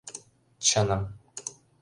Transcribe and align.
Чыным... 0.69 1.03